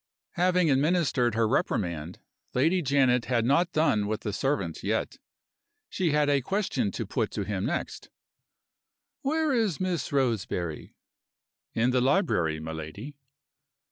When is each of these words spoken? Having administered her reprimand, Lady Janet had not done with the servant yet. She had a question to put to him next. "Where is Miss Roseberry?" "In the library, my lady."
Having 0.31 0.71
administered 0.71 1.35
her 1.35 1.47
reprimand, 1.47 2.17
Lady 2.55 2.81
Janet 2.81 3.25
had 3.25 3.45
not 3.45 3.71
done 3.71 4.07
with 4.07 4.21
the 4.21 4.33
servant 4.33 4.81
yet. 4.81 5.17
She 5.89 6.09
had 6.09 6.27
a 6.27 6.41
question 6.41 6.89
to 6.93 7.05
put 7.05 7.29
to 7.33 7.43
him 7.43 7.67
next. 7.67 8.09
"Where 9.21 9.53
is 9.53 9.79
Miss 9.79 10.11
Roseberry?" 10.11 10.95
"In 11.75 11.91
the 11.91 12.01
library, 12.01 12.59
my 12.59 12.71
lady." 12.71 13.15